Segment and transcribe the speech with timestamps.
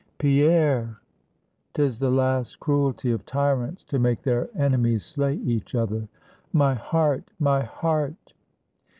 [0.17, 0.97] "Pierre!"
[1.75, 6.07] "'Tis the last cruelty of tyrants to make their enemies slay each other."
[6.51, 7.29] "My heart!
[7.37, 8.33] my heart!"